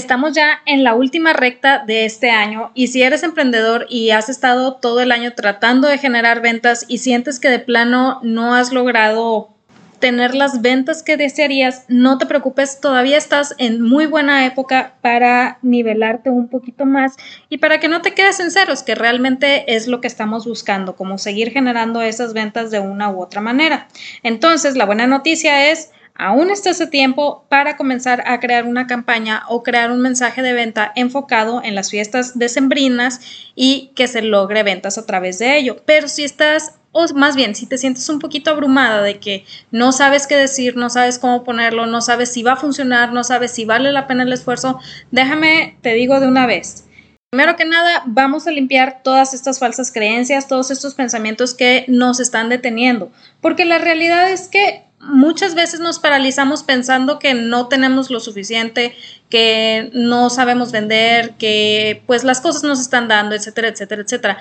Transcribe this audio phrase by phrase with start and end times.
[0.00, 4.30] Estamos ya en la última recta de este año y si eres emprendedor y has
[4.30, 8.72] estado todo el año tratando de generar ventas y sientes que de plano no has
[8.72, 9.50] logrado
[9.98, 15.58] tener las ventas que desearías, no te preocupes, todavía estás en muy buena época para
[15.60, 17.16] nivelarte un poquito más
[17.50, 20.96] y para que no te quedes en ceros, que realmente es lo que estamos buscando,
[20.96, 23.86] como seguir generando esas ventas de una u otra manera.
[24.22, 25.90] Entonces, la buena noticia es
[26.22, 30.52] Aún está ese tiempo para comenzar a crear una campaña o crear un mensaje de
[30.52, 33.22] venta enfocado en las fiestas decembrinas
[33.54, 35.78] y que se logre ventas a través de ello.
[35.86, 39.92] Pero si estás, o más bien, si te sientes un poquito abrumada de que no
[39.92, 43.52] sabes qué decir, no sabes cómo ponerlo, no sabes si va a funcionar, no sabes
[43.52, 44.78] si vale la pena el esfuerzo,
[45.10, 46.84] déjame, te digo de una vez.
[47.30, 52.20] Primero que nada, vamos a limpiar todas estas falsas creencias, todos estos pensamientos que nos
[52.20, 58.10] están deteniendo, porque la realidad es que muchas veces nos paralizamos pensando que no tenemos
[58.10, 58.94] lo suficiente,
[59.28, 64.38] que no sabemos vender, que pues las cosas nos están dando, etcétera, etcétera, etcétera.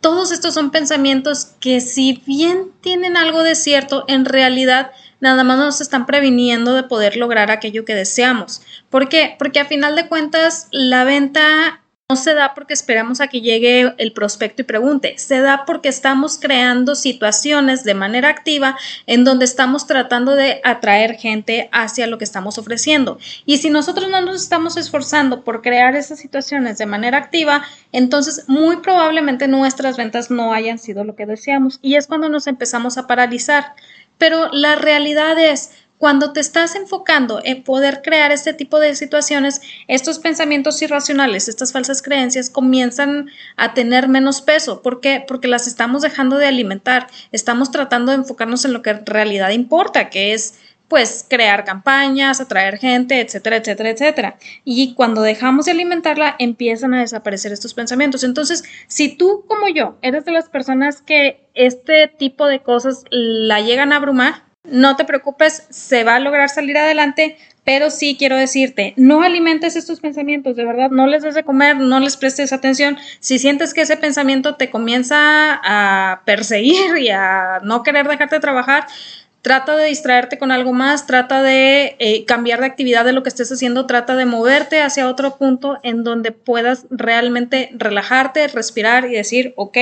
[0.00, 5.58] Todos estos son pensamientos que si bien tienen algo de cierto, en realidad nada más
[5.58, 8.62] nos están previniendo de poder lograr aquello que deseamos.
[8.90, 9.34] ¿Por qué?
[9.38, 13.92] Porque a final de cuentas la venta no se da porque esperamos a que llegue
[13.98, 19.44] el prospecto y pregunte, se da porque estamos creando situaciones de manera activa en donde
[19.44, 23.18] estamos tratando de atraer gente hacia lo que estamos ofreciendo.
[23.44, 28.44] Y si nosotros no nos estamos esforzando por crear esas situaciones de manera activa, entonces
[28.46, 31.80] muy probablemente nuestras ventas no hayan sido lo que deseamos.
[31.82, 33.74] Y es cuando nos empezamos a paralizar.
[34.16, 39.60] Pero la realidad es, cuando te estás enfocando en poder crear este tipo de situaciones,
[39.88, 44.82] estos pensamientos irracionales, estas falsas creencias comienzan a tener menos peso.
[44.82, 45.24] ¿Por qué?
[45.26, 47.06] Porque las estamos dejando de alimentar.
[47.32, 52.40] Estamos tratando de enfocarnos en lo que en realidad importa, que es pues crear campañas,
[52.40, 54.38] atraer gente, etcétera, etcétera, etcétera.
[54.64, 58.22] Y cuando dejamos de alimentarla, empiezan a desaparecer estos pensamientos.
[58.22, 63.60] Entonces, si tú como yo eres de las personas que este tipo de cosas la
[63.60, 68.36] llegan a abrumar, no te preocupes, se va a lograr salir adelante, pero sí quiero
[68.36, 72.52] decirte, no alimentes estos pensamientos, de verdad, no les des de comer, no les prestes
[72.52, 72.96] atención.
[73.18, 75.16] Si sientes que ese pensamiento te comienza
[75.64, 78.86] a perseguir y a no querer dejarte trabajar,
[79.46, 83.28] trata de distraerte con algo más, trata de eh, cambiar de actividad de lo que
[83.28, 89.14] estés haciendo, trata de moverte hacia otro punto en donde puedas realmente relajarte, respirar y
[89.14, 89.78] decir, ok,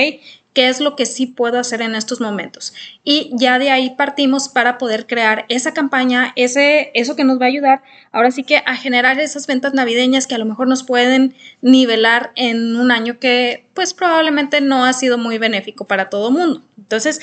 [0.55, 2.73] qué es lo que sí puedo hacer en estos momentos.
[3.03, 7.45] Y ya de ahí partimos para poder crear esa campaña, ese, eso que nos va
[7.45, 10.83] a ayudar ahora sí que a generar esas ventas navideñas que a lo mejor nos
[10.83, 16.29] pueden nivelar en un año que pues probablemente no ha sido muy benéfico para todo
[16.29, 16.61] el mundo.
[16.77, 17.19] Entonces,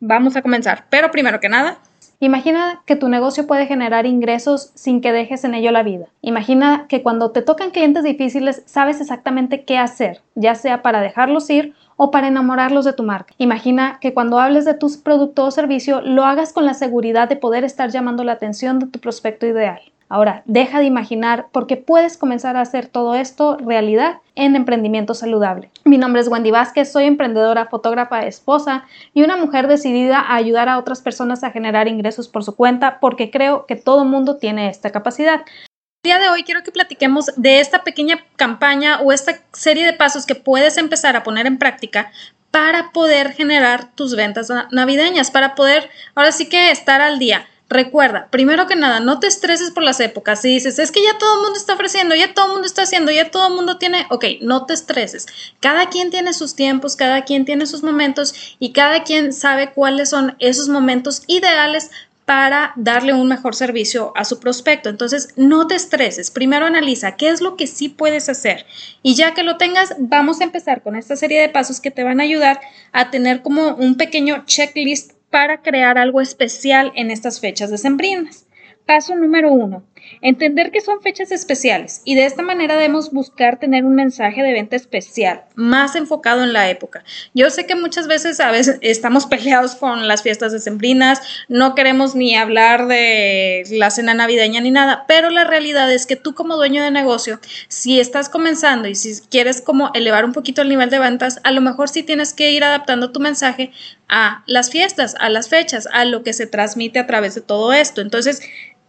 [0.00, 0.86] vamos a comenzar.
[0.90, 1.78] Pero primero que nada,
[2.22, 6.06] Imagina que tu negocio puede generar ingresos sin que dejes en ello la vida.
[6.20, 11.50] Imagina que cuando te tocan clientes difíciles sabes exactamente qué hacer, ya sea para dejarlos
[11.50, 13.32] ir o para enamorarlos de tu marca.
[13.38, 17.36] Imagina que cuando hables de tu producto o servicio lo hagas con la seguridad de
[17.36, 19.80] poder estar llamando la atención de tu prospecto ideal.
[20.08, 25.70] Ahora, deja de imaginar porque puedes comenzar a hacer todo esto realidad en emprendimiento saludable.
[25.84, 30.68] Mi nombre es Wendy Vázquez, soy emprendedora, fotógrafa, esposa y una mujer decidida a ayudar
[30.68, 34.68] a otras personas a generar ingresos por su cuenta porque creo que todo mundo tiene
[34.68, 35.42] esta capacidad.
[36.04, 40.26] Día de hoy quiero que platiquemos de esta pequeña campaña o esta serie de pasos
[40.26, 42.10] que puedes empezar a poner en práctica
[42.50, 47.46] para poder generar tus ventas navideñas, para poder ahora sí que estar al día.
[47.68, 50.40] Recuerda, primero que nada, no te estreses por las épocas.
[50.42, 52.82] Si dices, es que ya todo el mundo está ofreciendo, ya todo el mundo está
[52.82, 55.28] haciendo, ya todo el mundo tiene, ok, no te estreses.
[55.60, 60.10] Cada quien tiene sus tiempos, cada quien tiene sus momentos y cada quien sabe cuáles
[60.10, 61.92] son esos momentos ideales
[62.24, 64.88] para darle un mejor servicio a su prospecto.
[64.88, 66.30] Entonces, no te estreses.
[66.30, 68.66] Primero analiza qué es lo que sí puedes hacer.
[69.02, 72.04] Y ya que lo tengas, vamos a empezar con esta serie de pasos que te
[72.04, 72.60] van a ayudar
[72.92, 78.46] a tener como un pequeño checklist para crear algo especial en estas fechas decembrinas.
[78.86, 79.82] Paso número uno,
[80.20, 84.52] entender que son fechas especiales y de esta manera debemos buscar tener un mensaje de
[84.52, 87.04] venta especial, más enfocado en la época.
[87.34, 92.14] Yo sé que muchas veces a veces estamos peleados con las fiestas decembrinas, no queremos
[92.14, 96.56] ni hablar de la cena navideña ni nada, pero la realidad es que tú como
[96.56, 100.90] dueño de negocio, si estás comenzando y si quieres como elevar un poquito el nivel
[100.90, 103.72] de ventas, a lo mejor sí tienes que ir adaptando tu mensaje
[104.08, 107.72] a las fiestas, a las fechas, a lo que se transmite a través de todo
[107.72, 108.00] esto.
[108.00, 108.42] Entonces,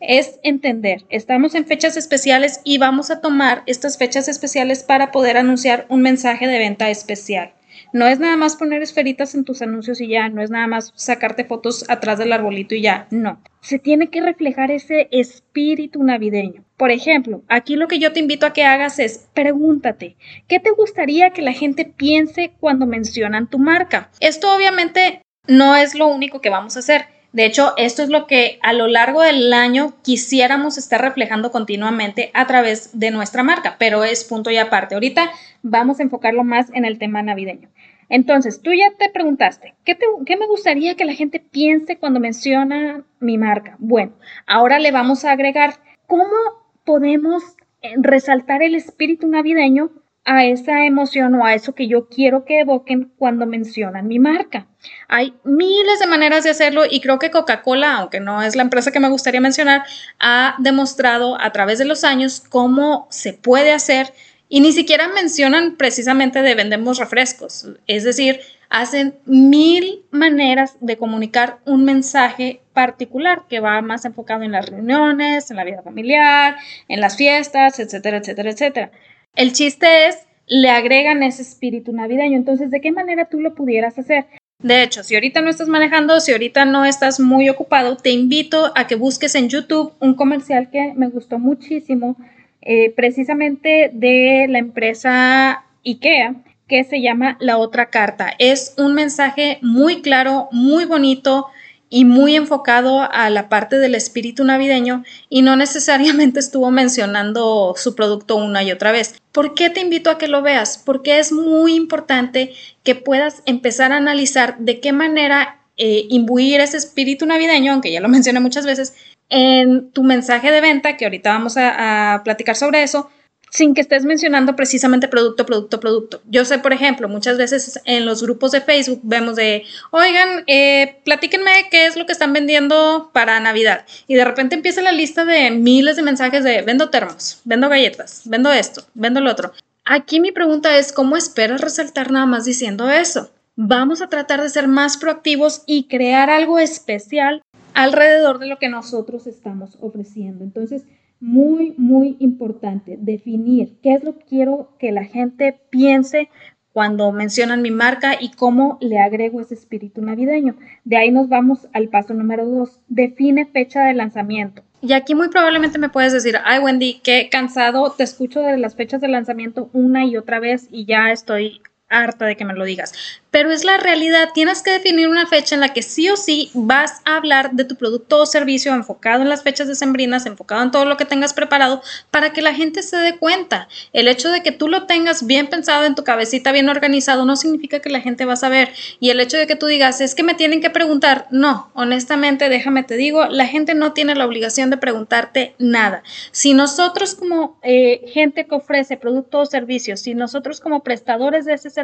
[0.03, 5.37] es entender, estamos en fechas especiales y vamos a tomar estas fechas especiales para poder
[5.37, 7.53] anunciar un mensaje de venta especial.
[7.93, 10.91] No es nada más poner esferitas en tus anuncios y ya, no es nada más
[10.95, 13.41] sacarte fotos atrás del arbolito y ya, no.
[13.61, 16.65] Se tiene que reflejar ese espíritu navideño.
[16.75, 20.17] Por ejemplo, aquí lo que yo te invito a que hagas es pregúntate,
[20.47, 24.09] ¿qué te gustaría que la gente piense cuando mencionan tu marca?
[24.19, 27.12] Esto obviamente no es lo único que vamos a hacer.
[27.33, 32.29] De hecho, esto es lo que a lo largo del año quisiéramos estar reflejando continuamente
[32.35, 34.93] a través de nuestra marca, pero es punto y aparte.
[34.93, 35.31] Ahorita
[35.63, 37.69] vamos a enfocarlo más en el tema navideño.
[38.07, 39.97] Entonces, tú ya te preguntaste, ¿qué,
[40.27, 43.77] ¿qué, me gustaría que la gente piense cuando menciona mi marca?
[43.79, 44.11] Bueno,
[44.45, 45.73] ahora le vamos a agregar
[46.05, 46.35] cómo
[46.83, 47.43] podemos
[47.81, 49.89] eh, resaltar el espíritu navideño
[50.25, 54.67] a esa emoción o a eso que yo quiero que evoquen cuando mencionan mi marca.
[55.07, 58.91] Hay miles de maneras de hacerlo y creo que Coca-Cola, aunque no es la empresa
[58.91, 59.83] que me gustaría mencionar,
[60.19, 64.13] ha demostrado a través de los años cómo se puede hacer
[64.47, 67.67] y ni siquiera mencionan precisamente de vendemos refrescos.
[67.87, 68.39] Es decir,
[68.69, 75.51] hacen mil maneras de comunicar un mensaje particular que va más enfocado en las reuniones,
[75.51, 76.55] en la vida familiar,
[76.87, 78.91] en las fiestas, etcétera, etcétera, etcétera.
[79.35, 82.37] El chiste es, le agregan ese espíritu navideño.
[82.37, 84.25] Entonces, ¿de qué manera tú lo pudieras hacer?
[84.59, 88.71] De hecho, si ahorita no estás manejando, si ahorita no estás muy ocupado, te invito
[88.75, 92.15] a que busques en YouTube un comercial que me gustó muchísimo,
[92.61, 96.35] eh, precisamente de la empresa IKEA,
[96.67, 98.31] que se llama La otra carta.
[98.37, 101.47] Es un mensaje muy claro, muy bonito,
[101.93, 107.93] y muy enfocado a la parte del espíritu navideño y no necesariamente estuvo mencionando su
[107.93, 109.13] producto una y otra vez.
[109.33, 110.77] ¿Por qué te invito a que lo veas?
[110.77, 112.53] Porque es muy importante
[112.83, 117.99] que puedas empezar a analizar de qué manera eh, imbuir ese espíritu navideño, aunque ya
[117.99, 118.93] lo mencioné muchas veces,
[119.29, 123.09] en tu mensaje de venta, que ahorita vamos a platicar sobre eso,
[123.53, 126.21] sin que estés mencionando precisamente producto, producto, producto.
[126.25, 130.99] Yo sé, por ejemplo, muchas veces en los grupos de Facebook vemos de, oigan, eh,
[131.05, 133.85] platíquenme qué es lo que están vendiendo para Navidad.
[134.07, 138.23] Y de repente empieza la lista de miles de mensajes de, vendo termos, vendo galletas,
[138.25, 139.53] vendo esto, vendo lo otro.
[139.85, 143.29] Aquí mi pregunta es, ¿cómo esperas resaltar nada más diciendo eso?
[143.55, 147.43] Vamos a tratar de ser más proactivos y crear algo especial
[147.75, 150.43] alrededor de lo que nosotros estamos ofreciendo.
[150.43, 150.85] Entonces,
[151.23, 156.29] muy, muy importante definir qué es lo que quiero que la gente piense
[156.73, 160.57] cuando mencionan mi marca y cómo le agrego ese espíritu navideño.
[160.83, 162.81] De ahí nos vamos al paso número dos.
[162.89, 164.63] Define fecha de lanzamiento.
[164.81, 168.75] Y aquí muy probablemente me puedes decir, ay Wendy, qué cansado, te escucho de las
[168.75, 171.61] fechas de lanzamiento una y otra vez y ya estoy
[171.93, 172.93] harta de que me lo digas
[173.33, 174.29] pero es la realidad.
[174.31, 177.65] Tienes que definir una fecha en la que sí o sí vas a hablar de
[177.65, 181.33] tu producto o servicio enfocado en las fechas decembrinas, enfocado en todo lo que tengas
[181.33, 181.81] preparado
[182.11, 183.67] para que la gente se dé cuenta.
[183.91, 187.35] El hecho de que tú lo tengas bien pensado en tu cabecita, bien organizado, no
[187.35, 188.69] significa que la gente va a saber.
[188.99, 192.49] Y el hecho de que tú digas, es que me tienen que preguntar, no, honestamente,
[192.49, 196.03] déjame te digo, la gente no tiene la obligación de preguntarte nada.
[196.29, 201.55] Si nosotros como eh, gente que ofrece producto o servicio, si nosotros como prestadores de
[201.55, 201.82] ese servicio,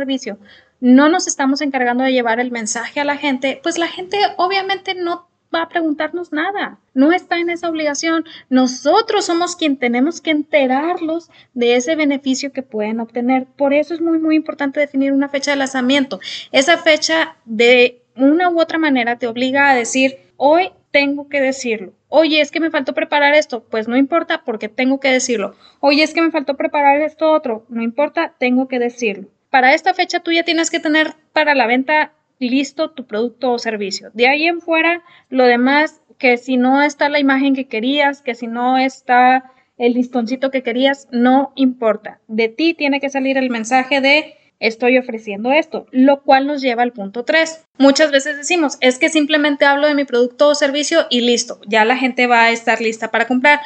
[0.80, 4.96] no nos estamos encargando de llevar el mensaje a la gente, pues la gente obviamente
[4.96, 8.24] no va a preguntarnos nada, no está en esa obligación.
[8.50, 13.46] Nosotros somos quien tenemos que enterarlos de ese beneficio que pueden obtener.
[13.46, 16.20] Por eso es muy, muy importante definir una fecha de lanzamiento.
[16.52, 21.94] Esa fecha de una u otra manera te obliga a decir, hoy tengo que decirlo.
[22.10, 23.64] Oye, es que me faltó preparar esto.
[23.64, 25.56] Pues no importa porque tengo que decirlo.
[25.80, 27.66] Oye, es que me faltó preparar esto otro.
[27.70, 31.68] No importa, tengo que decirlo para esta fecha tú ya tienes que tener para la
[31.68, 34.12] venta listo tu producto o servicio.
[34.14, 38.36] De ahí en fuera, lo demás, que si no está la imagen que querías, que
[38.36, 42.20] si no está el listoncito que querías, no importa.
[42.28, 46.84] De ti tiene que salir el mensaje de estoy ofreciendo esto, lo cual nos lleva
[46.84, 47.66] al punto 3.
[47.78, 51.86] Muchas veces decimos, es que simplemente hablo de mi producto o servicio y listo, ya
[51.86, 53.62] la gente va a estar lista para comprar.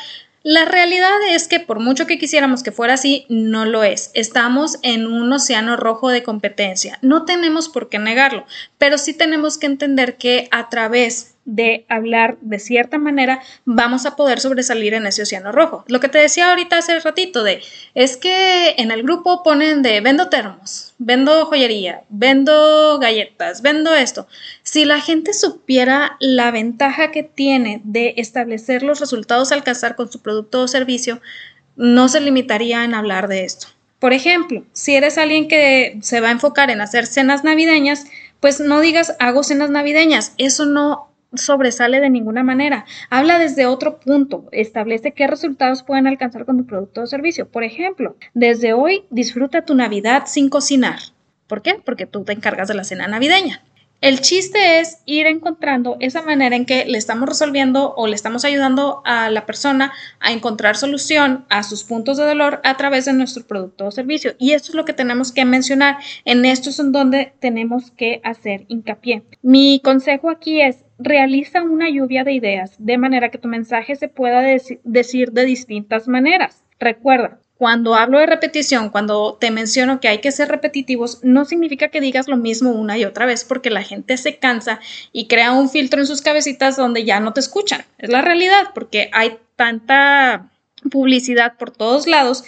[0.46, 4.12] La realidad es que por mucho que quisiéramos que fuera así, no lo es.
[4.14, 7.00] Estamos en un océano rojo de competencia.
[7.02, 8.46] No tenemos por qué negarlo,
[8.78, 14.16] pero sí tenemos que entender que a través de hablar de cierta manera, vamos a
[14.16, 15.84] poder sobresalir en ese océano rojo.
[15.88, 17.62] Lo que te decía ahorita hace ratito de,
[17.96, 24.28] es que en el grupo ponen de vendo termos, vendo joyería, vendo galletas, vendo esto.
[24.64, 30.22] Si la gente supiera la ventaja que tiene de establecer los resultados alcanzar con su
[30.22, 31.22] producto o servicio,
[31.76, 33.68] no se limitaría en hablar de esto.
[34.00, 38.06] Por ejemplo, si eres alguien que se va a enfocar en hacer cenas navideñas,
[38.40, 42.86] pues no digas hago cenas navideñas, eso no sobresale de ninguna manera.
[43.10, 47.48] Habla desde otro punto, establece qué resultados pueden alcanzar con tu producto o servicio.
[47.48, 51.00] Por ejemplo, desde hoy disfruta tu Navidad sin cocinar.
[51.48, 51.76] ¿Por qué?
[51.84, 53.62] Porque tú te encargas de la cena navideña.
[54.04, 58.44] El chiste es ir encontrando esa manera en que le estamos resolviendo o le estamos
[58.44, 63.14] ayudando a la persona a encontrar solución a sus puntos de dolor a través de
[63.14, 64.36] nuestro producto o servicio.
[64.40, 66.00] Y esto es lo que tenemos que mencionar.
[66.26, 69.24] En esto es en donde tenemos que hacer hincapié.
[69.42, 74.08] Mi consejo aquí es realiza una lluvia de ideas de manera que tu mensaje se
[74.08, 74.42] pueda
[74.84, 76.64] decir de distintas maneras.
[76.80, 81.90] Recuerda, cuando hablo de repetición, cuando te menciono que hay que ser repetitivos, no significa
[81.90, 84.80] que digas lo mismo una y otra vez porque la gente se cansa
[85.12, 87.86] y crea un filtro en sus cabecitas donde ya no te escuchan.
[88.00, 90.50] Es la realidad porque hay tanta
[90.92, 92.44] publicidad por todos lados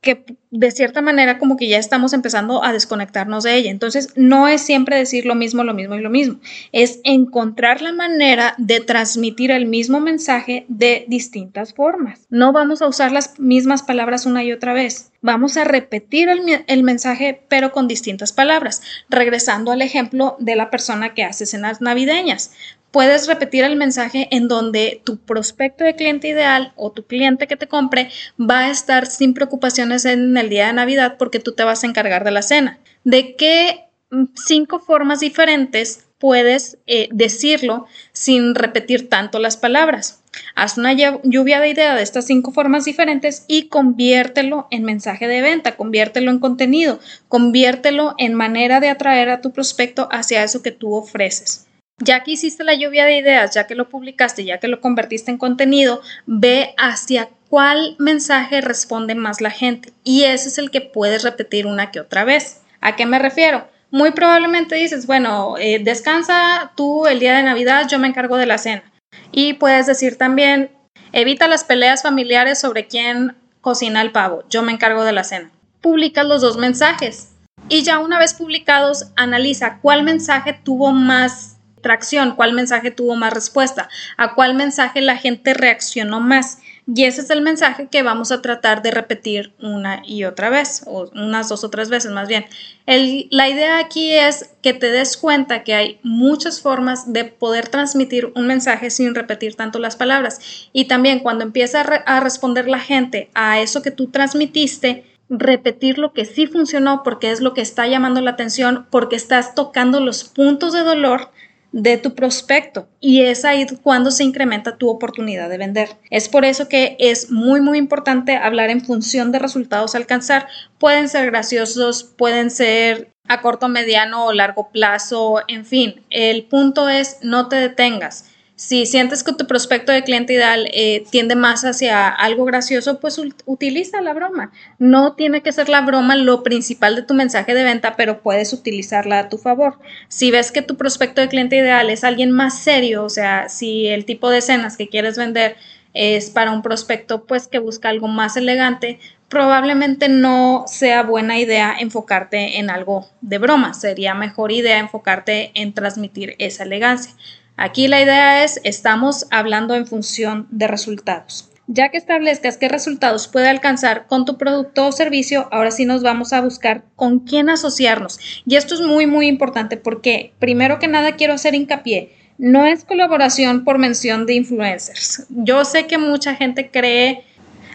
[0.00, 3.70] que de cierta manera como que ya estamos empezando a desconectarnos de ella.
[3.70, 6.40] Entonces, no es siempre decir lo mismo, lo mismo y lo mismo.
[6.72, 12.26] Es encontrar la manera de transmitir el mismo mensaje de distintas formas.
[12.30, 15.12] No vamos a usar las mismas palabras una y otra vez.
[15.20, 18.82] Vamos a repetir el, el mensaje, pero con distintas palabras.
[19.10, 22.52] Regresando al ejemplo de la persona que hace cenas navideñas
[22.90, 27.56] puedes repetir el mensaje en donde tu prospecto de cliente ideal o tu cliente que
[27.56, 31.64] te compre va a estar sin preocupaciones en el día de Navidad porque tú te
[31.64, 32.78] vas a encargar de la cena.
[33.04, 40.22] ¿De qué mm, cinco formas diferentes puedes eh, decirlo sin repetir tanto las palabras?
[40.54, 45.40] Haz una lluvia de ideas de estas cinco formas diferentes y conviértelo en mensaje de
[45.40, 50.70] venta, conviértelo en contenido, conviértelo en manera de atraer a tu prospecto hacia eso que
[50.70, 51.66] tú ofreces.
[52.02, 55.30] Ya que hiciste la lluvia de ideas, ya que lo publicaste, ya que lo convertiste
[55.30, 60.80] en contenido, ve hacia cuál mensaje responde más la gente y ese es el que
[60.80, 62.62] puedes repetir una que otra vez.
[62.80, 63.68] ¿A qué me refiero?
[63.90, 68.46] Muy probablemente dices, bueno, eh, descansa tú el día de Navidad, yo me encargo de
[68.46, 68.84] la cena.
[69.30, 70.70] Y puedes decir también,
[71.12, 75.50] evita las peleas familiares sobre quién cocina el pavo, yo me encargo de la cena.
[75.82, 77.32] Publicas los dos mensajes
[77.68, 83.32] y ya una vez publicados, analiza cuál mensaje tuvo más tracción, cuál mensaje tuvo más
[83.32, 86.58] respuesta, a cuál mensaje la gente reaccionó más.
[86.92, 90.82] Y ese es el mensaje que vamos a tratar de repetir una y otra vez,
[90.86, 92.46] o unas dos o tres veces más bien.
[92.86, 98.32] la idea aquí es que te des cuenta que hay muchas formas de poder transmitir
[98.34, 100.68] un mensaje sin repetir tanto las palabras.
[100.72, 106.12] Y también cuando empieza a responder la gente a eso que tú transmitiste, repetir lo
[106.12, 110.24] que sí funcionó porque es lo que está llamando la atención, porque estás tocando los
[110.24, 111.30] puntos de dolor
[111.72, 115.90] de tu prospecto y es ahí cuando se incrementa tu oportunidad de vender.
[116.10, 120.48] Es por eso que es muy muy importante hablar en función de resultados a alcanzar.
[120.78, 126.88] Pueden ser graciosos, pueden ser a corto, mediano o largo plazo, en fin, el punto
[126.88, 128.24] es no te detengas.
[128.60, 133.18] Si sientes que tu prospecto de cliente ideal eh, tiende más hacia algo gracioso, pues
[133.46, 134.52] utiliza la broma.
[134.78, 138.52] No tiene que ser la broma lo principal de tu mensaje de venta, pero puedes
[138.52, 139.78] utilizarla a tu favor.
[140.08, 143.86] Si ves que tu prospecto de cliente ideal es alguien más serio, o sea, si
[143.86, 145.56] el tipo de escenas que quieres vender
[145.94, 149.00] es para un prospecto pues que busca algo más elegante,
[149.30, 155.72] probablemente no sea buena idea enfocarte en algo de broma, sería mejor idea enfocarte en
[155.72, 157.14] transmitir esa elegancia.
[157.62, 161.50] Aquí la idea es, estamos hablando en función de resultados.
[161.66, 166.02] Ya que establezcas qué resultados puede alcanzar con tu producto o servicio, ahora sí nos
[166.02, 168.18] vamos a buscar con quién asociarnos.
[168.46, 172.16] Y esto es muy, muy importante porque, primero que nada, quiero hacer hincapié.
[172.38, 175.26] No es colaboración por mención de influencers.
[175.28, 177.26] Yo sé que mucha gente cree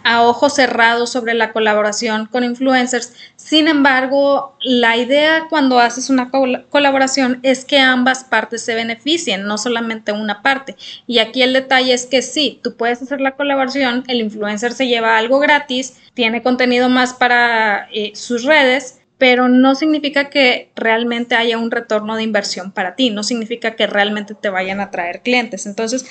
[0.05, 3.13] a ojos cerrados sobre la colaboración con influencers.
[3.35, 9.57] Sin embargo, la idea cuando haces una colaboración es que ambas partes se beneficien, no
[9.57, 10.75] solamente una parte.
[11.07, 14.87] Y aquí el detalle es que sí, tú puedes hacer la colaboración, el influencer se
[14.87, 21.33] lleva algo gratis, tiene contenido más para eh, sus redes, pero no significa que realmente
[21.33, 25.21] haya un retorno de inversión para ti, no significa que realmente te vayan a traer
[25.21, 25.65] clientes.
[25.65, 26.05] Entonces,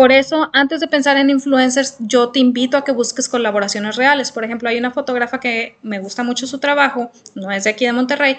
[0.00, 4.32] por eso, antes de pensar en influencers, yo te invito a que busques colaboraciones reales.
[4.32, 7.84] Por ejemplo, hay una fotógrafa que me gusta mucho su trabajo, no es de aquí
[7.84, 8.38] de Monterrey,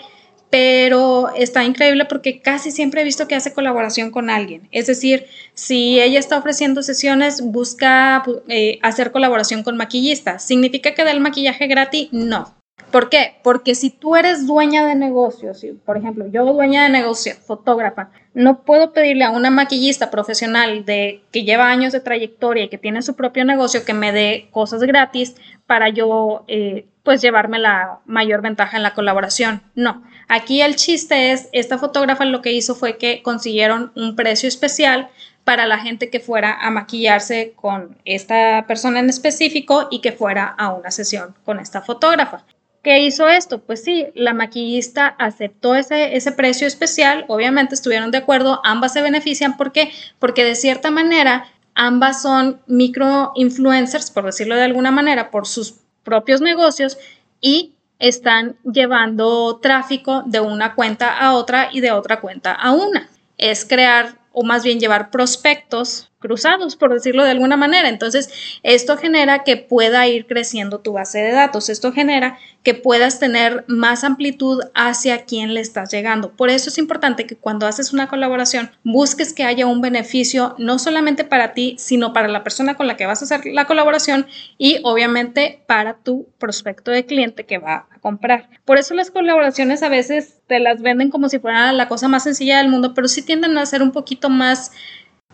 [0.50, 4.70] pero está increíble porque casi siempre he visto que hace colaboración con alguien.
[4.72, 10.44] Es decir, si ella está ofreciendo sesiones, busca eh, hacer colaboración con maquillistas.
[10.44, 12.10] ¿Significa que da el maquillaje gratis?
[12.12, 12.56] No.
[12.90, 13.36] ¿Por qué?
[13.44, 18.64] Porque si tú eres dueña de negocios, por ejemplo, yo dueña de negocio, fotógrafa, no
[18.64, 23.02] puedo pedirle a una maquillista profesional de que lleva años de trayectoria y que tiene
[23.02, 25.36] su propio negocio que me dé cosas gratis
[25.68, 29.62] para yo eh, pues llevarme la mayor ventaja en la colaboración.
[29.76, 34.48] No, aquí el chiste es, esta fotógrafa lo que hizo fue que consiguieron un precio
[34.48, 35.10] especial
[35.44, 40.46] para la gente que fuera a maquillarse con esta persona en específico y que fuera
[40.46, 42.46] a una sesión con esta fotógrafa.
[42.84, 43.60] ¿Qué hizo esto?
[43.60, 49.02] Pues sí, la maquillista aceptó ese, ese precio especial, obviamente estuvieron de acuerdo, ambas se
[49.02, 49.92] benefician, ¿por qué?
[50.18, 51.46] Porque de cierta manera
[51.76, 56.98] ambas son micro influencers, por decirlo de alguna manera, por sus propios negocios
[57.40, 63.10] y están llevando tráfico de una cuenta a otra y de otra cuenta a una.
[63.38, 67.90] Es crear o más bien llevar prospectos cruzados, por decirlo de alguna manera.
[67.90, 68.30] Entonces,
[68.64, 71.68] esto genera que pueda ir creciendo tu base de datos.
[71.68, 76.32] Esto genera que puedas tener más amplitud hacia quién le estás llegando.
[76.32, 80.78] Por eso es importante que cuando haces una colaboración busques que haya un beneficio no
[80.78, 84.28] solamente para ti, sino para la persona con la que vas a hacer la colaboración
[84.58, 88.50] y obviamente para tu prospecto de cliente que va a comprar.
[88.64, 92.24] Por eso las colaboraciones a veces te las venden como si fuera la cosa más
[92.24, 94.72] sencilla del mundo, pero sí tienden a ser un poquito más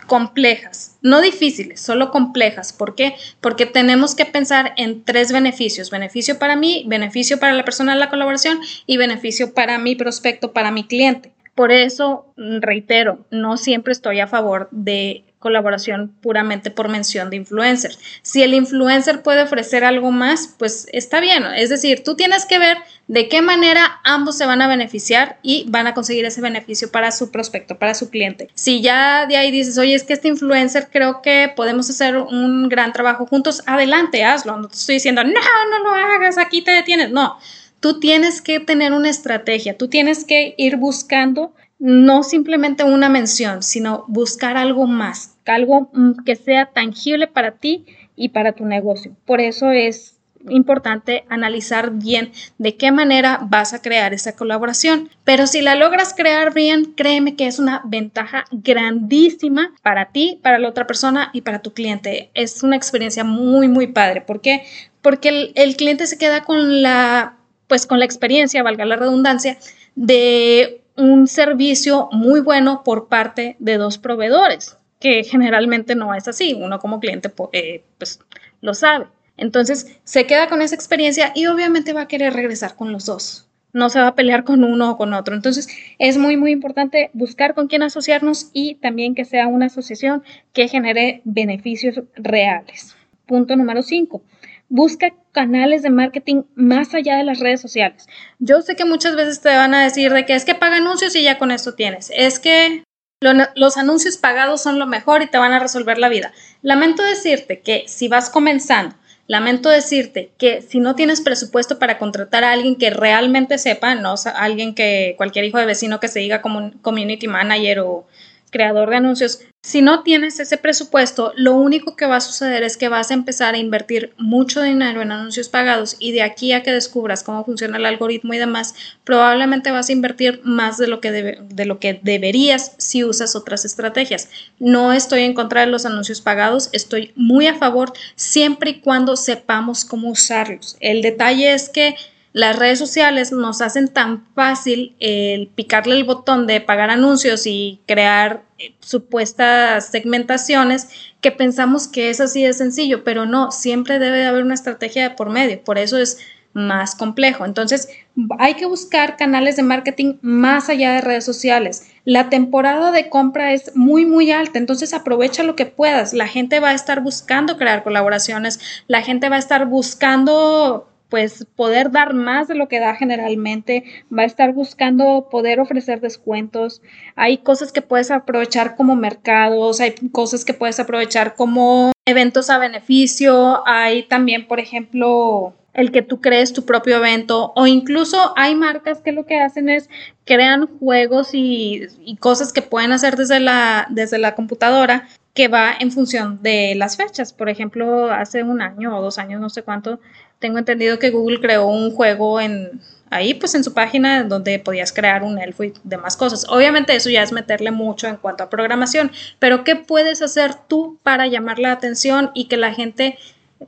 [0.06, 2.74] complejas, no difíciles, solo complejas.
[2.74, 3.16] ¿Por qué?
[3.42, 5.90] Porque tenemos que pensar en tres beneficios.
[5.90, 10.54] Beneficio para mí, beneficio para la persona de la colaboración y beneficio para mi prospecto,
[10.54, 11.32] para mi cliente.
[11.56, 17.96] Por eso, reitero, no siempre estoy a favor de colaboración puramente por mención de influencer.
[18.22, 21.46] Si el influencer puede ofrecer algo más, pues está bien.
[21.56, 22.78] Es decir, tú tienes que ver
[23.08, 27.14] de qué manera ambos se van a beneficiar y van a conseguir ese beneficio para
[27.14, 28.50] su prospecto, para su cliente.
[28.56, 32.68] Si ya de ahí dices, oye, es que este influencer creo que podemos hacer un
[32.68, 34.58] gran trabajo juntos, adelante, hazlo.
[34.58, 37.10] No te estoy diciendo, no, no lo hagas, aquí te detienes.
[37.12, 37.38] No,
[37.80, 43.64] tú tienes que tener una estrategia, tú tienes que ir buscando no simplemente una mención,
[43.64, 49.16] sino buscar algo más, algo mm, que sea tangible para ti y para tu negocio.
[49.26, 50.18] Por eso es
[50.50, 55.10] importante analizar bien de qué manera vas a crear esa colaboración.
[55.24, 60.60] Pero si la logras crear bien, créeme que es una ventaja grandísima para ti, para
[60.60, 62.32] la otra persona y para tu cliente.
[62.34, 64.22] Es una experiencia muy, muy padre.
[64.22, 64.64] ¿Por qué?
[65.02, 69.58] Porque el, el cliente se queda con la, pues con la experiencia, valga la redundancia,
[69.96, 76.54] de un servicio muy bueno por parte de dos proveedores, que generalmente no es así,
[76.54, 78.20] uno como cliente eh, pues
[78.62, 79.06] lo sabe.
[79.38, 83.48] Entonces se queda con esa experiencia y obviamente va a querer regresar con los dos.
[83.74, 85.36] No se va a pelear con uno o con otro.
[85.36, 85.68] Entonces
[86.00, 90.68] es muy, muy importante buscar con quién asociarnos y también que sea una asociación que
[90.68, 92.96] genere beneficios reales.
[93.28, 94.24] Punto número 5
[94.70, 98.08] busca canales de marketing más allá de las redes sociales.
[98.40, 101.16] Yo sé que muchas veces te van a decir de que es que paga anuncios
[101.16, 102.12] y ya con esto tienes.
[102.16, 102.84] Es que
[103.22, 106.34] los anuncios pagados son lo mejor y te van a resolver la vida.
[106.62, 108.96] Lamento decirte que si vas comenzando,
[109.28, 114.16] lamento decirte que si no tienes presupuesto para contratar a alguien que realmente sepa, no
[114.36, 118.08] alguien que cualquier hijo de vecino que se diga como community manager o
[118.50, 122.78] creador de anuncios, si no tienes ese presupuesto, lo único que va a suceder es
[122.78, 126.64] que vas a empezar a invertir mucho dinero en anuncios pagados y de aquí a
[126.64, 131.02] que descubras cómo funciona el algoritmo y demás, probablemente vas a invertir más de lo
[131.02, 134.30] que, de lo que deberías si usas otras estrategias.
[134.58, 139.18] No estoy en contra de los anuncios pagados, estoy muy a favor siempre y cuando
[139.18, 140.78] sepamos cómo usarlos.
[140.80, 141.96] El detalle es que
[142.38, 147.82] las redes sociales nos hacen tan fácil el picarle el botón de pagar anuncios y
[147.88, 154.24] crear eh, supuestas segmentaciones que pensamos que es así de sencillo, pero no, siempre debe
[154.24, 156.20] haber una estrategia de por medio, por eso es
[156.54, 157.44] más complejo.
[157.44, 157.90] Entonces,
[158.38, 161.88] hay que buscar canales de marketing más allá de redes sociales.
[162.06, 166.14] La temporada de compra es muy, muy alta, entonces aprovecha lo que puedas.
[166.14, 171.46] La gente va a estar buscando crear colaboraciones, la gente va a estar buscando pues
[171.56, 173.84] poder dar más de lo que da generalmente,
[174.16, 176.82] va a estar buscando poder ofrecer descuentos,
[177.16, 182.58] hay cosas que puedes aprovechar como mercados, hay cosas que puedes aprovechar como eventos a
[182.58, 188.56] beneficio, hay también, por ejemplo, el que tú crees tu propio evento o incluso hay
[188.56, 189.90] marcas que lo que hacen es
[190.26, 191.88] crean juegos y,
[192.20, 196.98] cosas que pueden hacer desde la, desde la computadora que va en función de las
[196.98, 197.32] fechas.
[197.32, 200.00] Por ejemplo, hace un año o dos años, no sé cuánto,
[200.40, 204.92] tengo entendido que Google creó un juego en ahí, pues en su página donde podías
[204.92, 206.46] crear un elfo y demás cosas.
[206.50, 211.00] Obviamente eso ya es meterle mucho en cuanto a programación, pero ¿qué puedes hacer tú
[211.04, 213.18] para llamar la atención y que la gente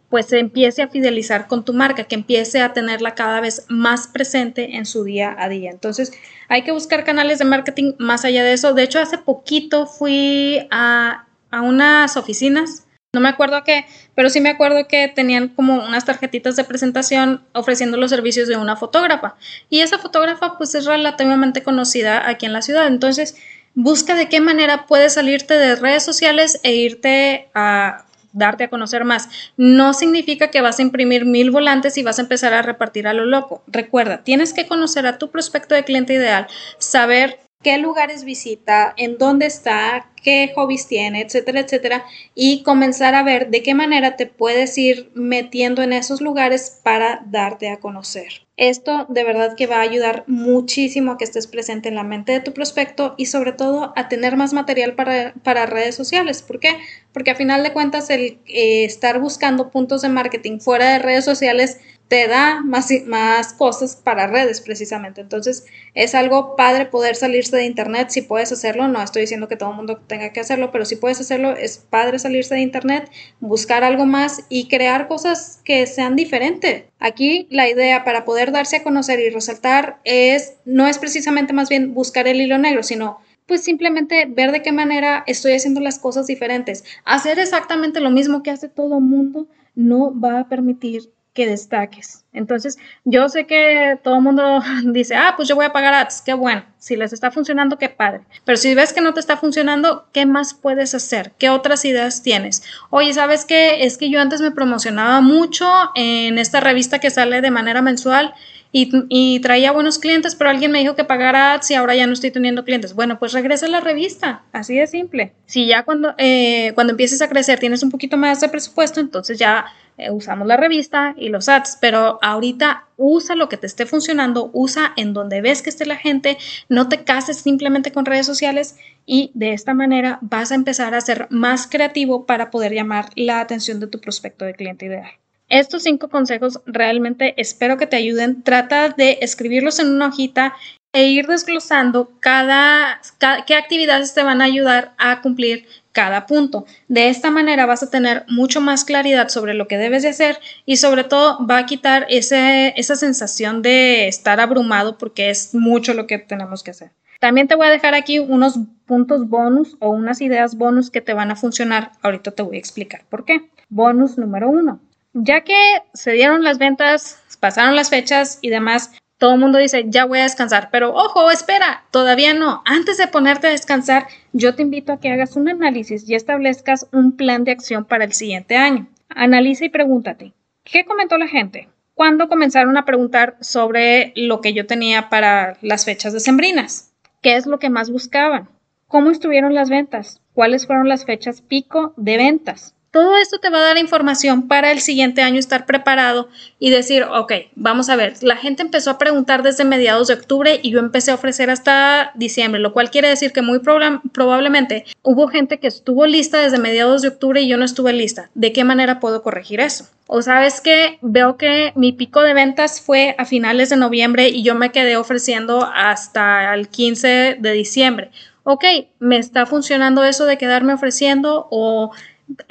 [0.10, 4.08] pues se empiece a fidelizar con tu marca, que empiece a tenerla cada vez más
[4.08, 5.72] presente en su día a día.
[5.72, 6.12] Entonces,
[6.48, 8.74] hay que buscar canales de marketing más allá de eso.
[8.74, 14.40] De hecho, hace poquito fui a, a unas oficinas no me acuerdo qué, pero sí
[14.40, 19.36] me acuerdo que tenían como unas tarjetitas de presentación ofreciendo los servicios de una fotógrafa.
[19.70, 22.86] Y esa fotógrafa pues es relativamente conocida aquí en la ciudad.
[22.86, 23.36] Entonces,
[23.74, 29.06] busca de qué manera puedes salirte de redes sociales e irte a darte a conocer
[29.06, 29.28] más.
[29.58, 33.14] No significa que vas a imprimir mil volantes y vas a empezar a repartir a
[33.14, 33.64] lo loco.
[33.66, 36.46] Recuerda, tienes que conocer a tu prospecto de cliente ideal,
[36.78, 43.24] saber qué lugares visita, en dónde está, qué hobbies tiene, etcétera, etcétera, y comenzar a
[43.24, 48.48] ver de qué manera te puedes ir metiendo en esos lugares para darte a conocer.
[48.56, 52.32] Esto de verdad que va a ayudar muchísimo a que estés presente en la mente
[52.32, 56.42] de tu prospecto y sobre todo a tener más material para, redes sociales.
[56.42, 56.78] ¿Por qué?
[57.12, 61.26] Porque a final de cuentas el eh, estar buscando puntos de marketing fuera de redes
[61.26, 65.22] sociales te da más, más cosas para redes precisamente.
[65.22, 68.88] Entonces es algo padre poder salirse de internet si puedes hacerlo.
[68.88, 71.78] No estoy diciendo que todo el mundo tenga que hacerlo, pero si puedes hacerlo es
[71.78, 76.86] padre salirse de internet, buscar algo más y crear cosas que sean diferentes.
[77.00, 81.70] Aquí la idea para poder darse a conocer y resaltar es no es precisamente más
[81.70, 86.00] bien buscar el hilo negro, sino pues simplemente ver de qué manera estoy haciendo las
[86.00, 86.84] cosas diferentes.
[87.06, 92.26] Hacer exactamente lo mismo que hace todo el mundo no va a permitir que destaques.
[92.34, 96.22] Entonces, yo sé que todo el mundo dice, ah, pues yo voy a pagar ads,
[96.22, 98.24] qué bueno, si les está funcionando, qué padre.
[98.44, 101.32] Pero si ves que no te está funcionando, ¿qué más puedes hacer?
[101.40, 102.62] ¿Qué otras ideas tienes?
[102.90, 103.86] Oye, ¿sabes qué?
[103.86, 108.34] Es que yo antes me promocionaba mucho en esta revista que sale de manera mensual.
[108.72, 112.14] Y, traía buenos clientes, pero alguien me dijo que pagara ads y ahora ya no
[112.14, 112.94] estoy teniendo clientes.
[112.94, 115.34] Bueno, pues regresa a la revista, así de simple.
[115.48, 119.40] Si ya cuando, eh, cuando empieces a crecer tienes un poquito más de presupuesto, entonces
[119.40, 119.66] ya
[120.00, 124.50] eh, usamos la revista y los ads, pero ahorita usa lo que te esté funcionando,
[124.54, 128.78] usa en donde ves que esté la gente, no te cases simplemente con redes sociales
[129.06, 133.40] y de esta manera vas a empezar a ser más creativo para poder llamar la
[133.40, 135.12] atención de tu prospecto de cliente ideal.
[135.50, 138.44] Estos cinco consejos realmente espero que te ayuden.
[138.44, 140.54] Trata de escribirlos en una hojita
[140.94, 143.02] e ir desglosando cada,
[143.46, 146.66] qué actividades te van a ayudar a cumplir cada punto.
[146.88, 150.40] De esta manera vas a tener mucho más claridad sobre lo que debes de hacer
[150.66, 155.94] y sobre todo va a quitar ese, esa sensación de estar abrumado porque es mucho
[155.94, 156.92] lo que tenemos que hacer.
[157.20, 161.14] También te voy a dejar aquí unos puntos bonus o unas ideas bonus que te
[161.14, 161.92] van a funcionar.
[162.02, 163.50] Ahorita te voy a explicar por qué.
[163.68, 164.80] Bonus número uno.
[165.14, 165.58] Ya que
[165.94, 170.20] se dieron las ventas, pasaron las fechas y demás, todo el mundo dice, ya voy
[170.20, 172.64] a descansar, pero ojo, espera, todavía no.
[172.66, 176.88] Antes de ponerte a descansar, yo te invito a que hagas un análisis y establezcas
[176.94, 178.88] un plan de acción para el siguiente año.
[179.10, 181.68] Analiza y pregúntate, ¿qué comentó la gente?
[181.94, 186.94] ¿Cuándo comenzaron a preguntar sobre lo que yo tenía para las fechas decembrinas?
[187.22, 188.48] ¿Qué es lo que más buscaban?
[188.88, 190.22] ¿Cómo estuvieron las ventas?
[190.34, 192.74] ¿Cuáles fueron las fechas pico de ventas?
[192.92, 197.04] Todo esto te va a dar información para el siguiente año estar preparado y decir,
[197.04, 200.80] ok, vamos a ver, la gente empezó a preguntar desde mediados de octubre y yo
[200.80, 205.68] empecé a ofrecer hasta diciembre, lo cual quiere decir que muy probablemente hubo gente que
[205.68, 208.32] estuvo lista desde mediados de octubre y yo no estuve lista.
[208.34, 209.88] ¿De qué manera puedo corregir eso?
[210.08, 214.42] O sabes que veo que mi pico de ventas fue a finales de noviembre y
[214.42, 218.10] yo me quedé ofreciendo hasta el 15 de diciembre.
[218.44, 218.64] Ok,
[218.98, 221.92] ¿me está funcionando eso de quedarme ofreciendo o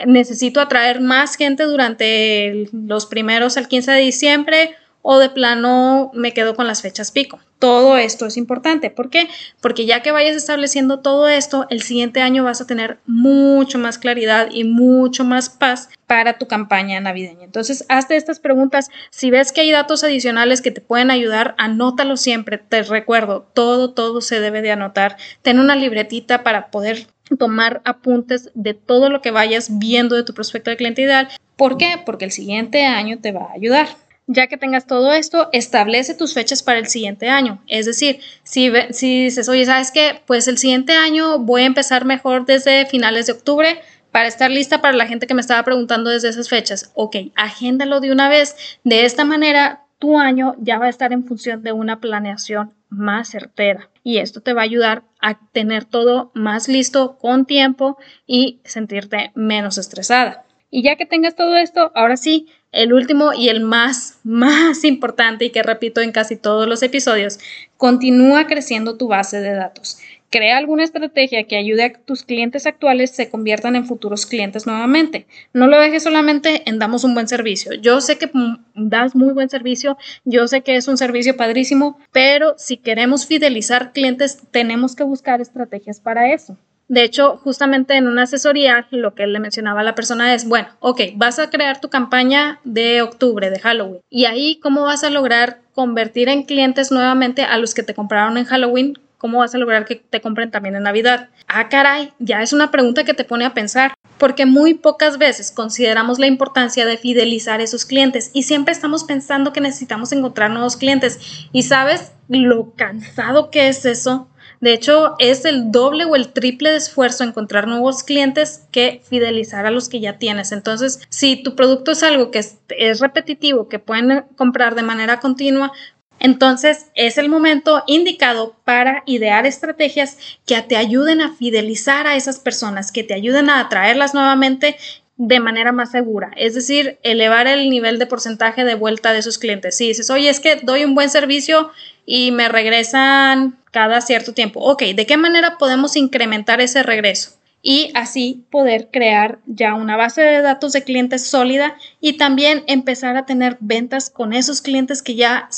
[0.06, 6.34] necesito atraer más gente durante los primeros al 15 de diciembre o de plano me
[6.34, 7.40] quedo con las fechas pico.
[7.58, 8.90] Todo esto es importante.
[8.90, 9.28] ¿Por qué?
[9.60, 13.98] Porque ya que vayas estableciendo todo esto, el siguiente año vas a tener mucho más
[13.98, 17.44] claridad y mucho más paz para tu campaña navideña.
[17.44, 18.90] Entonces, hazte estas preguntas.
[19.10, 22.58] Si ves que hay datos adicionales que te pueden ayudar, anótalo siempre.
[22.58, 25.16] Te recuerdo, todo, todo se debe de anotar.
[25.42, 30.34] Ten una libretita para poder tomar apuntes de todo lo que vayas viendo de tu
[30.34, 31.28] prospecto de cliente ideal.
[31.56, 32.00] ¿Por qué?
[32.04, 33.88] Porque el siguiente año te va a ayudar.
[34.26, 37.62] Ya que tengas todo esto, establece tus fechas para el siguiente año.
[37.66, 40.20] Es decir, si, si dices, oye, ¿sabes qué?
[40.26, 43.80] Pues el siguiente año voy a empezar mejor desde finales de octubre
[44.12, 46.92] para estar lista para la gente que me estaba preguntando desde esas fechas.
[46.94, 48.54] Ok, agéndalo de una vez.
[48.84, 53.30] De esta manera, tu año ya va a estar en función de una planeación más
[53.30, 53.90] certera.
[54.02, 59.32] Y esto te va a ayudar a tener todo más listo con tiempo y sentirte
[59.34, 60.44] menos estresada.
[60.70, 65.46] Y ya que tengas todo esto, ahora sí, el último y el más, más importante
[65.46, 67.38] y que repito en casi todos los episodios,
[67.76, 69.98] continúa creciendo tu base de datos.
[70.30, 74.66] Crea alguna estrategia que ayude a que tus clientes actuales se conviertan en futuros clientes
[74.66, 75.26] nuevamente.
[75.54, 77.72] No lo dejes solamente en damos un buen servicio.
[77.74, 78.30] Yo sé que
[78.74, 83.92] das muy buen servicio, yo sé que es un servicio padrísimo, pero si queremos fidelizar
[83.92, 86.58] clientes, tenemos que buscar estrategias para eso.
[86.88, 90.68] De hecho, justamente en una asesoría, lo que le mencionaba a la persona es, bueno,
[90.80, 94.00] ok, vas a crear tu campaña de octubre, de Halloween.
[94.08, 98.38] Y ahí, ¿cómo vas a lograr convertir en clientes nuevamente a los que te compraron
[98.38, 101.28] en Halloween ¿Cómo vas a lograr que te compren también en Navidad?
[101.48, 103.94] Ah, caray, ya es una pregunta que te pone a pensar.
[104.18, 109.04] porque muy pocas veces consideramos la importancia de fidelizar a esos clientes y siempre estamos
[109.04, 111.20] pensando que necesitamos encontrar nuevos clientes.
[111.52, 114.28] ¿Y sabes lo cansado que es eso?
[114.60, 119.66] De hecho, es el doble o el triple de esfuerzo encontrar nuevos clientes que fidelizar
[119.66, 120.50] a los que ya tienes.
[120.50, 125.20] Entonces, si tu producto es algo que es, es repetitivo, que pueden comprar de manera
[125.20, 125.72] continua,
[126.20, 132.38] entonces es el momento indicado para idear estrategias que te ayuden a fidelizar a esas
[132.38, 134.76] personas, que te ayuden a atraerlas nuevamente
[135.18, 139.38] de manera más segura, es decir, elevar el nivel de porcentaje de vuelta de esos
[139.38, 139.76] clientes.
[139.76, 141.72] Si dices, oye, es que doy un buen servicio
[142.06, 147.32] y me regresan cada cierto tiempo, ok, ¿de qué manera podemos incrementar ese regreso?
[147.62, 153.16] Y así poder crear ya una base de datos de clientes sólida y también empezar
[153.16, 155.48] a tener ventas con esos clientes que ya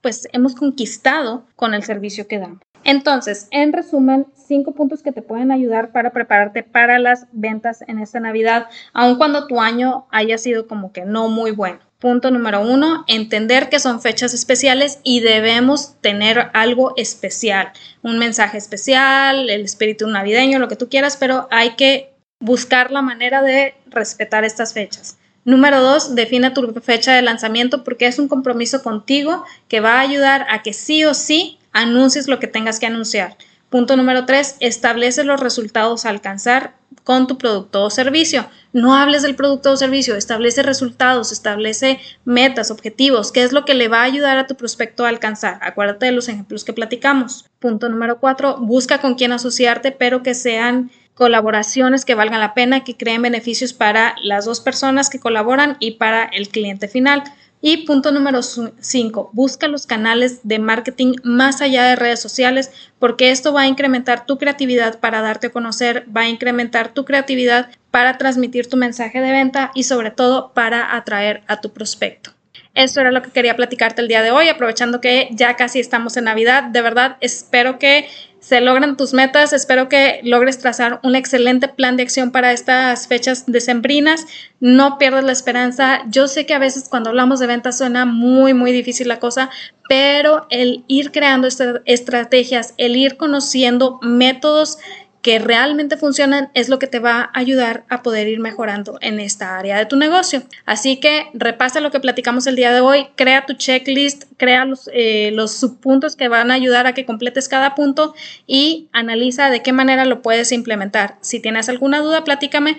[0.00, 2.60] pues hemos conquistado con el servicio que damos.
[2.84, 7.98] Entonces, en resumen, cinco puntos que te pueden ayudar para prepararte para las ventas en
[7.98, 11.80] esta Navidad, aun cuando tu año haya sido como que no muy bueno.
[11.98, 18.56] Punto número uno, entender que son fechas especiales y debemos tener algo especial, un mensaje
[18.56, 23.74] especial, el espíritu navideño, lo que tú quieras, pero hay que buscar la manera de
[23.86, 25.18] respetar estas fechas.
[25.44, 30.00] Número dos, define tu fecha de lanzamiento porque es un compromiso contigo que va a
[30.00, 33.36] ayudar a que sí o sí anuncies lo que tengas que anunciar.
[33.70, 36.74] Punto número tres, establece los resultados a alcanzar
[37.04, 38.50] con tu producto o servicio.
[38.72, 43.74] No hables del producto o servicio, establece resultados, establece metas, objetivos, qué es lo que
[43.74, 45.58] le va a ayudar a tu prospecto a alcanzar.
[45.62, 47.46] Acuérdate de los ejemplos que platicamos.
[47.60, 52.82] Punto número cuatro, busca con quién asociarte, pero que sean colaboraciones que valgan la pena,
[52.82, 57.22] que creen beneficios para las dos personas que colaboran y para el cliente final.
[57.60, 63.32] Y punto número 5, busca los canales de marketing más allá de redes sociales porque
[63.32, 67.68] esto va a incrementar tu creatividad para darte a conocer, va a incrementar tu creatividad
[67.90, 72.30] para transmitir tu mensaje de venta y sobre todo para atraer a tu prospecto.
[72.74, 76.16] Esto era lo que quería platicarte el día de hoy, aprovechando que ya casi estamos
[76.16, 76.62] en Navidad.
[76.62, 78.08] De verdad, espero que
[78.40, 79.52] se logren tus metas.
[79.52, 84.26] Espero que logres trazar un excelente plan de acción para estas fechas decembrinas.
[84.58, 86.02] No pierdas la esperanza.
[86.08, 89.50] Yo sé que a veces cuando hablamos de ventas suena muy, muy difícil la cosa,
[89.88, 91.48] pero el ir creando
[91.84, 94.78] estrategias, el ir conociendo métodos
[95.22, 99.20] que realmente funcionan es lo que te va a ayudar a poder ir mejorando en
[99.20, 100.42] esta área de tu negocio.
[100.64, 104.88] Así que repasa lo que platicamos el día de hoy, crea tu checklist, crea los,
[104.92, 108.14] eh, los subpuntos que van a ayudar a que completes cada punto
[108.46, 111.18] y analiza de qué manera lo puedes implementar.
[111.20, 112.78] Si tienes alguna duda, platícame.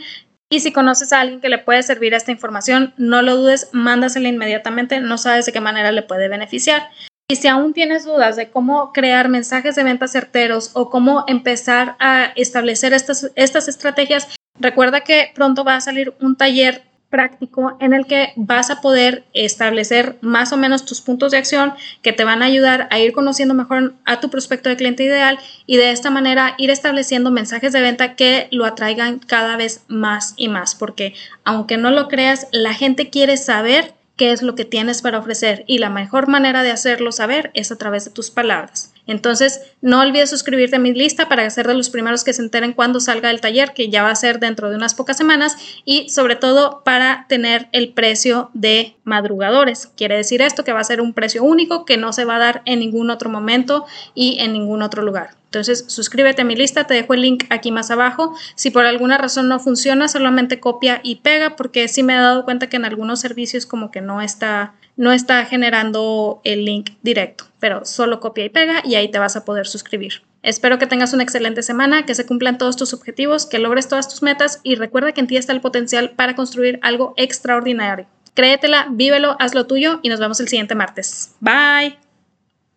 [0.49, 4.27] Y si conoces a alguien que le puede servir esta información, no lo dudes, mándasela
[4.27, 6.89] inmediatamente, no sabes de qué manera le puede beneficiar.
[7.31, 11.95] Y si aún tienes dudas de cómo crear mensajes de ventas certeros o cómo empezar
[11.97, 14.27] a establecer estas, estas estrategias,
[14.59, 19.23] recuerda que pronto va a salir un taller práctico en el que vas a poder
[19.33, 23.13] establecer más o menos tus puntos de acción que te van a ayudar a ir
[23.13, 27.71] conociendo mejor a tu prospecto de cliente ideal y de esta manera ir estableciendo mensajes
[27.71, 31.13] de venta que lo atraigan cada vez más y más, porque
[31.45, 35.63] aunque no lo creas, la gente quiere saber qué es lo que tienes para ofrecer
[35.65, 38.93] y la mejor manera de hacerlo saber es a través de tus palabras.
[39.07, 42.73] Entonces, no olvides suscribirte a mi lista para ser de los primeros que se enteren
[42.73, 46.07] cuando salga el taller, que ya va a ser dentro de unas pocas semanas, y
[46.09, 49.87] sobre todo para tener el precio de madrugadores.
[49.97, 52.39] Quiere decir esto que va a ser un precio único que no se va a
[52.39, 55.40] dar en ningún otro momento y en ningún otro lugar.
[55.51, 58.33] Entonces, suscríbete a mi lista, te dejo el link aquí más abajo.
[58.55, 62.45] Si por alguna razón no funciona, solamente copia y pega, porque sí me he dado
[62.45, 67.43] cuenta que en algunos servicios como que no está, no está generando el link directo,
[67.59, 70.21] pero solo copia y pega y ahí te vas a poder suscribir.
[70.41, 74.07] Espero que tengas una excelente semana, que se cumplan todos tus objetivos, que logres todas
[74.07, 78.07] tus metas y recuerda que en ti está el potencial para construir algo extraordinario.
[78.35, 81.35] Créetela, vívelo, haz lo tuyo y nos vemos el siguiente martes.
[81.41, 82.10] Bye.